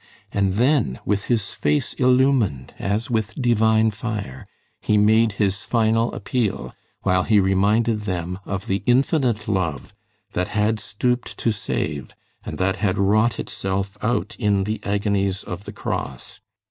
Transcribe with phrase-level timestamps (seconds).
[0.31, 4.47] And then, with his face illumined as with divine fire,
[4.81, 9.93] he made his final appeal, while he reminded them of the Infinite love
[10.33, 15.65] that had stooped to save, and that had wrought itself out in the agonies of
[15.65, 16.39] the cross.